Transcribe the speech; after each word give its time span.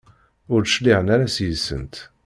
Ur 0.53 0.61
d-cliɛen 0.61 1.07
ara 1.15 1.27
seg-sent. 1.35 1.95